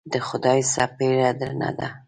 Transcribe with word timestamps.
د 0.13 0.13
خدای 0.27 0.59
څپېړه 0.71 1.29
درنه 1.39 1.69
ده. 1.77 1.87